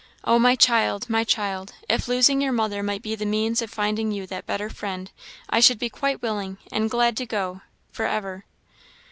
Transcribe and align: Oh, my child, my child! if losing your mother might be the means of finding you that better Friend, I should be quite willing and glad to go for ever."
Oh, 0.23 0.39
my 0.39 0.55
child, 0.55 1.11
my 1.11 1.23
child! 1.23 1.73
if 1.87 2.07
losing 2.07 2.41
your 2.41 2.51
mother 2.51 2.81
might 2.81 3.03
be 3.03 3.13
the 3.13 3.23
means 3.23 3.61
of 3.61 3.69
finding 3.69 4.11
you 4.11 4.25
that 4.25 4.47
better 4.47 4.67
Friend, 4.67 5.11
I 5.47 5.59
should 5.59 5.77
be 5.77 5.91
quite 5.91 6.23
willing 6.23 6.57
and 6.71 6.89
glad 6.89 7.15
to 7.17 7.25
go 7.27 7.61
for 7.91 8.07
ever." 8.07 8.43